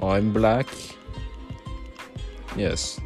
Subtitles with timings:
[0.00, 0.66] I'm black.
[2.56, 3.00] Yes.